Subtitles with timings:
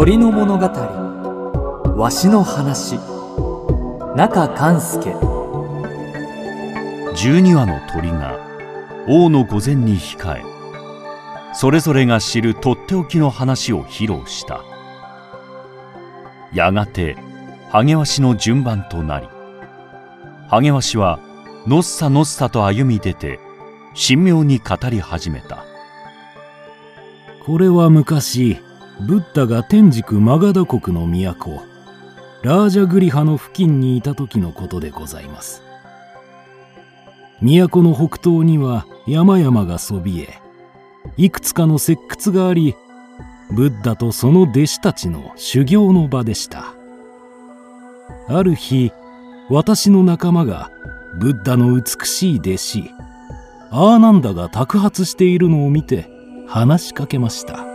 [0.00, 0.64] 鳥の物語
[2.00, 2.98] わしの話。
[4.16, 5.10] 中勘介
[7.12, 8.40] 12羽の鳥が
[9.06, 10.42] 王の御前に控え
[11.52, 14.64] それぞれが知るとっておきの話を披露した。
[16.54, 17.18] やがて
[17.68, 19.28] ハゲワシの順番となり
[20.48, 21.20] ハゲワシは
[21.66, 23.38] のっさのっさと歩み出て
[23.94, 25.62] 神妙に語り始めた。
[27.44, 28.62] これは昔
[29.00, 31.62] ブッダが天竺マガダ国の都
[32.42, 35.62] ラージャグリハの付近にいた時のことでございます。
[37.40, 40.38] 都の北東には山々がそびえ
[41.16, 42.76] いくつかの石窟があり
[43.50, 46.74] ブッダとその弟子たちの修行の場でした。
[48.28, 48.92] ある日
[49.48, 50.70] 私の仲間が
[51.18, 52.90] ブッダの美しい弟子
[53.70, 56.10] アーナンダが托発しているのを見て
[56.46, 57.69] 話しかけました。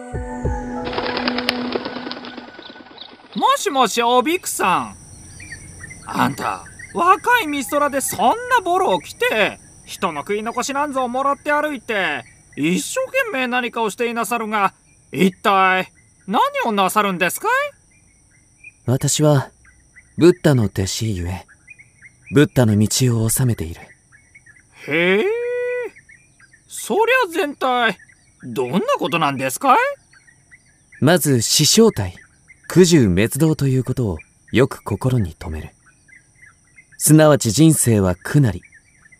[3.65, 4.95] しもしおびくさん。
[6.05, 6.63] あんた
[6.93, 12.23] 若いミストラでそんなボロを着て人の食い残しなんぞをもらって歩いて
[12.55, 14.75] 一生懸命何かをしていなさるが
[15.11, 15.91] 一体
[16.27, 17.51] 何をなさるんですかい？
[18.85, 19.49] 私は
[20.17, 21.45] ブッダの弟子ゆえ
[22.31, 23.81] ブッダの道を治めている。
[24.87, 25.25] へえ。
[26.67, 27.97] そりゃ全体
[28.43, 29.77] どんなことなんですかい？
[31.01, 32.15] まず死生体
[32.67, 34.17] 苦渋滅道ということを
[34.51, 35.73] よく心に留める。
[36.97, 38.61] すなわち人生は苦なり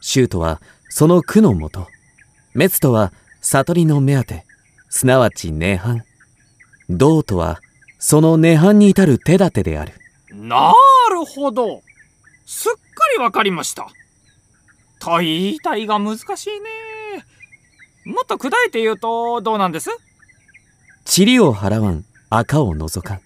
[0.02, 1.88] 衆とはその苦のもと。
[2.54, 4.46] 滅とは悟りの目当て。
[4.90, 6.02] すなわち涅槃。
[6.90, 7.60] 道とは
[8.00, 9.94] その涅槃に至る手立てである。
[10.34, 10.74] な
[11.12, 11.82] るほど。
[12.46, 12.80] すっか
[13.18, 13.88] りわかりました。
[15.00, 17.26] と言いたいが難しいね。
[18.06, 19.90] もっと砕いて言うとどうなんです？
[21.18, 23.22] 塵を払わん赤を除かん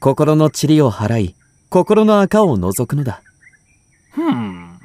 [0.00, 1.34] 心の塵を払い
[1.68, 3.22] 心の赤を除くのだ。
[4.12, 4.78] ふん。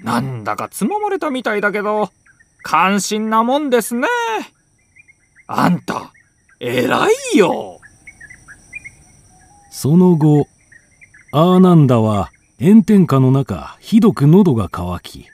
[0.00, 2.10] なんだかつままれたみたいだけど
[2.62, 4.08] 関心なもんですね。
[5.46, 6.12] あんた
[6.60, 7.80] 偉いよ。
[9.70, 10.46] その後
[11.32, 12.30] アーナンダは
[12.60, 15.26] 炎天下の中ひどく喉が渇き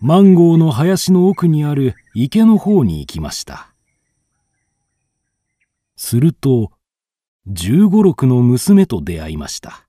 [0.00, 3.68] マンゴーの林の奥にある池の方に行きました。
[5.96, 6.72] すると
[7.52, 9.88] 十五六の娘と出会いました。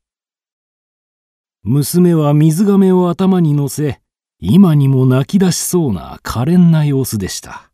[1.61, 4.01] 娘は水亀を頭に乗せ
[4.39, 7.69] 今にも泣き出しそうな可憐な様子でした。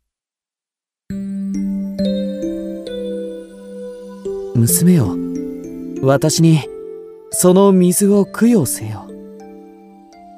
[4.54, 5.16] 娘よ
[6.02, 6.68] 私に
[7.30, 9.08] その水を供養せよ。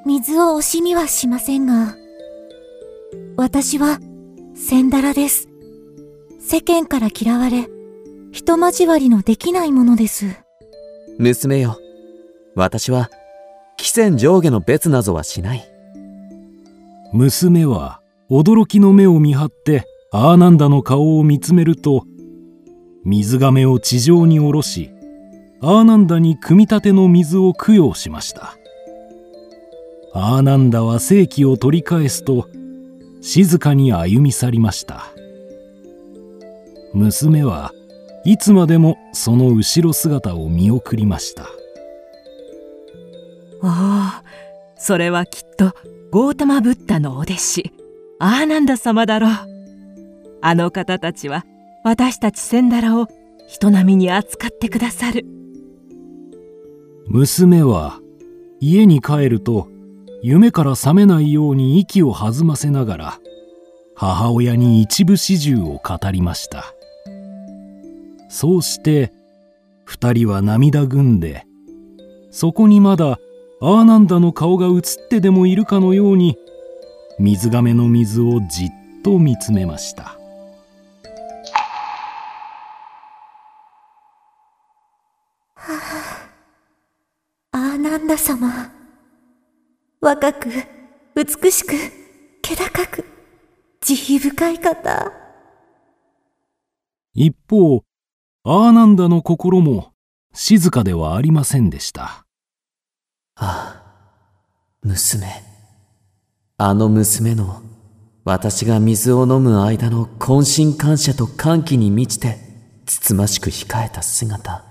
[0.05, 1.97] 水を惜しみはしませんが
[3.35, 3.99] 私は
[4.55, 5.49] センダラです。
[6.39, 7.67] 世間から嫌われ
[8.31, 10.25] 人交わりのできないものです。
[11.17, 11.77] 娘よ
[12.55, 13.09] 私は
[13.77, 15.63] 汽船上下の別なぞはしない。
[17.13, 22.05] 娘は驚きの目を見張ってアーナンダの顔を見つめると
[23.03, 24.91] 水亀を地上に下ろし
[25.61, 28.55] アーナンダに組み立ての水を供養しました。
[30.13, 32.47] アーナンダは正気を取り返すと
[33.21, 35.07] 静かに歩み去りました。
[36.93, 37.73] 娘は
[38.23, 41.47] いつまでもその後ろ姿を見送りました。
[43.63, 43.71] おお
[44.77, 45.73] それはきっと
[46.11, 47.71] ゴータマ・ブッダのお弟子
[48.19, 49.31] アーナンダ様だろう。
[50.41, 51.45] あの方たちは
[51.83, 53.07] 私たちセンダラを
[53.47, 55.25] 人並みに扱ってくださる。
[57.07, 57.99] 娘は
[58.59, 59.67] 家に帰ると
[60.21, 63.19] 夢から覚めないように息を弾ませながら
[63.95, 66.73] 母親に一部始終を語りました
[68.31, 69.11] そうして
[69.83, 71.45] 二人は涙ぐんで
[72.31, 73.19] そこにまだ
[73.61, 76.37] アーナンダの顔が映ってでもいるかのように
[77.19, 78.69] 水亀の水をじっ
[79.03, 80.17] と見つめました。
[87.51, 88.71] アーナンダ様。
[89.99, 90.49] 若く
[91.15, 91.73] 美しく
[92.41, 93.05] 気高く
[93.81, 95.11] 慈悲深い方。
[97.13, 97.83] 一方
[98.43, 99.91] アーナンダの心も
[100.33, 102.25] 静かではありませんでした。
[103.35, 103.83] ああ
[104.81, 105.27] 娘。
[106.57, 107.61] あの娘の
[108.23, 112.39] 私が水を飲む間の懇親感謝と歓喜に満ちて
[112.87, 114.65] つつましく控えた姿。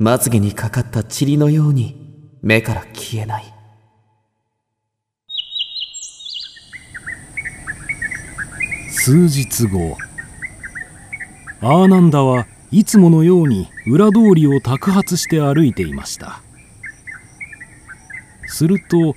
[0.00, 3.44] まつげにかかった塵のように目から消えない。
[8.90, 9.96] 数日後
[11.60, 16.40] アーナンダはいつものように裏通りを托発して歩いていました。
[18.46, 19.14] すると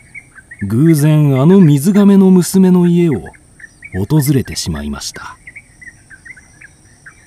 [0.68, 3.22] 偶然あの水亀の娘の家を
[3.94, 5.38] 訪れてしまいました。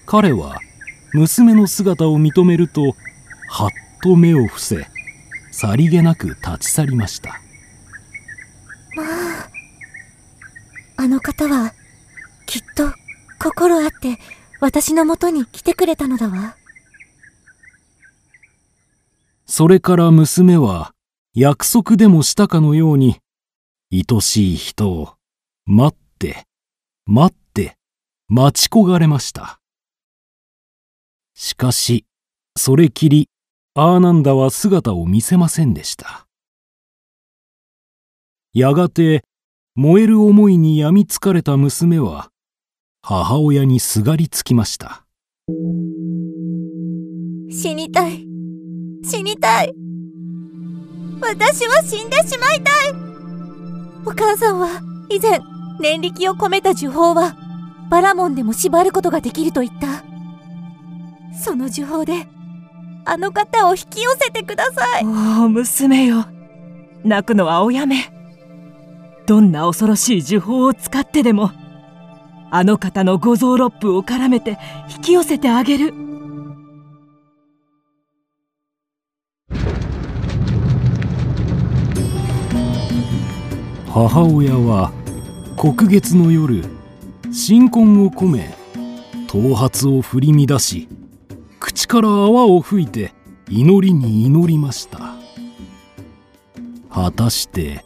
[0.06, 0.58] 彼は
[1.12, 2.94] 娘の姿を認めると
[3.48, 3.70] はっ
[4.02, 4.86] と目を伏せ
[5.52, 7.40] さりげなく立ち去りました。
[8.96, 9.48] まあ
[10.96, 11.72] あの方は
[12.46, 12.92] きっと
[13.38, 14.18] 心あって
[14.64, 16.56] 私のもとに来てくれたのだわ。
[19.44, 20.94] それから娘は
[21.34, 23.18] 約束でもしたかのように
[23.92, 25.16] 愛しい人を
[25.66, 26.46] 待って
[27.04, 27.76] 待って
[28.28, 29.60] 待ち焦がれました。
[31.34, 32.06] しかし
[32.56, 33.28] それきり
[33.74, 36.26] アーナンダは姿を見せませんでした。
[38.54, 39.24] やがて
[39.74, 42.30] 燃える思いに病みつかれた娘は
[43.06, 45.04] 母親にすがりつきました。
[47.50, 48.26] 死にたい。
[49.04, 49.74] 死にたい。
[51.20, 52.94] 私は死んでしまいたい。
[54.06, 54.80] お母さんは
[55.10, 55.38] 以前
[55.80, 57.36] 念力を込めた呪法は
[57.90, 60.02] バラモンでも縛ることができると言った。
[61.38, 62.26] その呪法で
[63.04, 65.04] あの方を引き寄せてください。
[65.04, 66.24] おお娘よ。
[67.04, 68.10] 泣くのはおやめ。
[69.26, 71.52] どんな恐ろしい呪法を使ってでも
[72.56, 75.92] あの方の五臓六腑を絡めて引き寄せてあげる。
[83.88, 84.92] 母親は
[85.56, 86.64] 黒月の夜
[87.32, 88.54] 新婚を込め
[89.26, 90.86] 頭髪を振り乱し
[91.58, 93.12] 口から泡を吹いて
[93.48, 95.16] 祈りに祈りました。
[96.88, 97.84] 果たして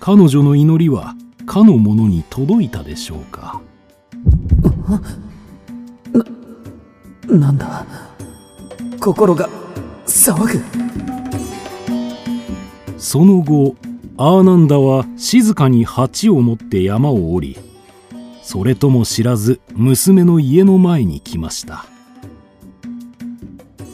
[0.00, 1.14] 彼女の祈りは
[1.46, 3.62] かの者に届いたでしょうか？
[7.28, 7.86] な、なんだ？
[9.00, 9.48] 心が
[10.06, 10.60] 騒ぐ。
[12.98, 13.76] その後
[14.16, 17.58] アーナンダは静かに鉢を持って山を降り
[18.42, 21.84] それとも知らず娘の家の前に来ました。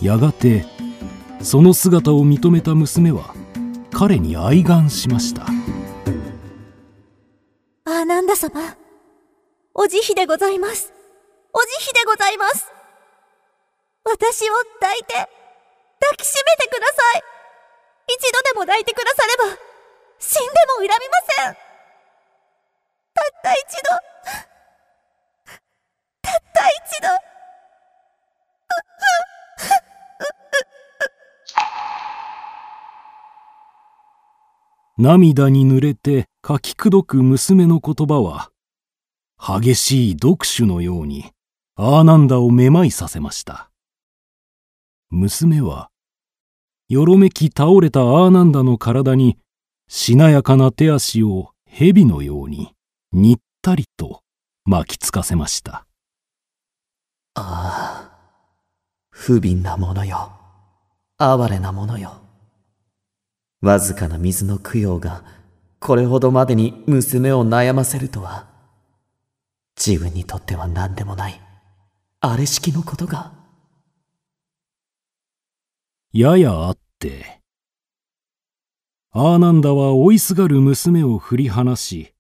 [0.01, 0.65] やがて
[1.41, 3.35] その姿を認めた娘は
[3.91, 5.43] 彼に愛願しました。
[7.85, 8.77] アーナンダ様
[9.83, 10.93] お慈悲でございます。
[11.53, 12.71] お慈悲でございます。
[14.05, 15.27] 私を抱いて抱
[16.19, 17.23] きしめてください。
[18.07, 19.59] 一度でも抱いてくだされば
[20.21, 20.95] 死んでも恨みま
[21.35, 21.55] せん。
[23.13, 23.91] たった一度
[26.23, 27.09] たった一度。
[34.97, 38.52] 涙に濡れて書きくどく娘の言葉は
[39.45, 41.33] 激しい読書のように
[41.75, 43.73] アーナンダをめまいさせました。
[45.11, 45.91] 娘は
[46.89, 49.37] よろめき倒れたアーナンダの体に
[49.89, 52.73] しなやかな手足を蛇のように
[53.11, 54.21] にったりと
[54.65, 55.87] 巻きつかせました。
[57.35, 58.13] ああ
[59.11, 60.31] 不憫なものよ。
[61.19, 62.13] 哀れなものよ。
[63.61, 65.25] わずかな水の供養が
[65.81, 68.52] これほどまでに娘を悩ませるとは。
[69.85, 71.41] 自分にとっては何でもない
[72.21, 73.33] あれしきのことが
[76.13, 77.43] ややあって
[79.15, 82.15] アーナンダは追いすがる娘を振り離し、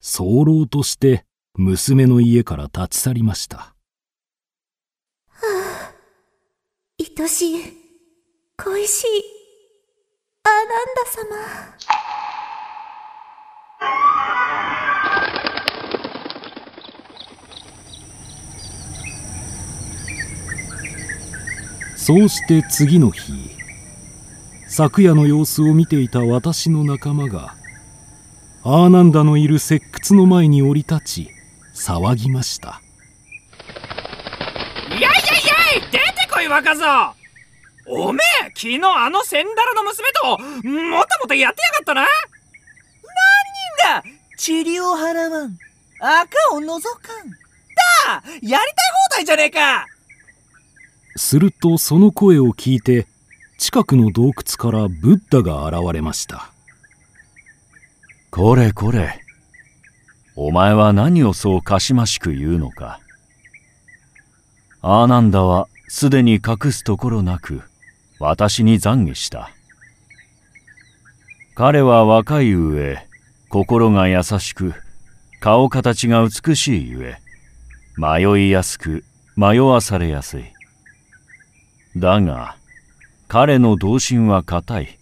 [0.00, 3.56] 早漏として娘の家から立ち去りました。
[3.56, 3.74] は
[5.40, 5.92] あ、
[7.18, 7.64] 愛しい、
[8.56, 9.06] 恋しい、
[10.44, 11.97] アーナンダ様。
[22.08, 23.34] そうして次の日、
[24.66, 27.54] 昨夜の様子を見ていた私の仲間が
[28.62, 31.30] アーナンダのいる石窟の前に降り立ち
[31.74, 32.80] 騒ぎました。
[34.88, 37.14] いやいやいやい出てこい若造。
[37.86, 42.06] おめえ昨日あのセンダラの娘ともたもたやってやがったな。
[43.84, 45.58] 何人だ塵を払わん
[46.00, 46.72] 赤を覗かん。
[46.72, 48.64] だやりたい
[49.10, 49.86] 放題じゃねえか
[51.18, 53.06] するとその声を聞いて
[53.58, 56.52] 近くの洞窟からブッダが現れました。
[58.30, 59.20] これこれ
[60.36, 63.00] お前は何をそうかしましく言うのか。
[64.80, 67.62] アーナンダはすでに隠すところなく
[68.20, 69.50] 私に懺悔した。
[71.56, 72.96] 彼は若い上
[73.48, 74.74] 心が優しく
[75.40, 77.18] 顔形が美しいゆえ
[77.96, 79.02] 迷いやすく
[79.34, 80.57] 迷わされやすい。
[81.98, 82.56] だが
[83.26, 84.98] 彼の同心は固い。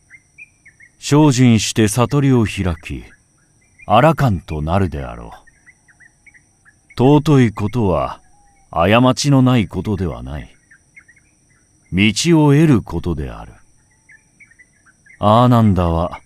[0.99, 3.05] 精進して悟りを開き
[3.87, 5.31] 荒勘となるであろう。
[6.99, 8.21] 尊いことは
[8.71, 10.49] 過ちのないことではない。
[11.93, 13.53] 道を得ることである。
[15.19, 16.21] アーナンダは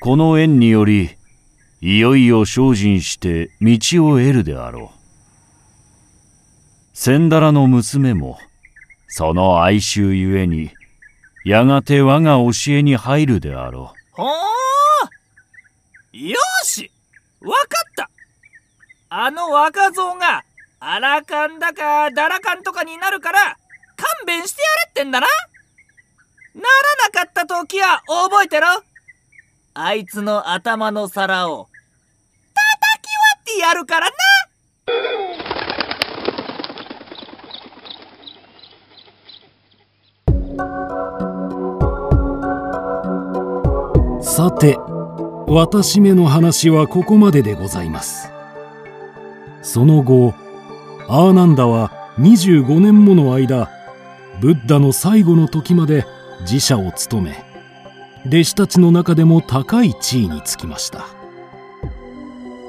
[0.00, 1.10] この縁により
[1.80, 4.96] いよいよ精進して道を得るであろう。
[6.94, 8.38] 千だらの娘も
[9.08, 10.70] その哀愁ゆえに
[11.44, 14.22] やがて我が教えに入るであろう。
[14.22, 16.90] ほーよし
[17.40, 18.10] わかった。
[19.08, 20.42] あの若造が
[20.80, 23.56] アラカンだかダラカンとかになるから
[23.96, 25.26] 勘弁してやれってんだな。
[26.54, 28.66] ならなかった時は覚えてろ。
[29.74, 31.68] あいつの頭の皿を
[32.54, 34.14] 叩き割ってやるからな。
[44.36, 44.76] さて
[45.46, 48.30] 私めの話はここまででございます。
[49.62, 50.34] その後
[51.08, 53.70] アーナンダは25年もの間
[54.42, 56.04] ブッダの最後の時まで
[56.46, 57.44] 寺社を務め
[58.26, 61.06] 弟子たちの中でも高い地位につきました。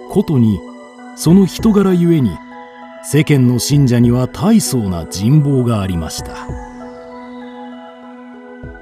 [0.10, 0.62] ことに
[1.18, 2.32] その人柄ゆえに
[3.04, 6.48] 世間の信者には大層な人望がありました。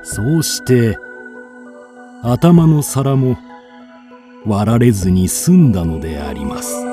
[0.04, 1.00] そうして
[2.28, 3.38] 頭の皿も
[4.48, 6.84] 割られずに済んだのであります。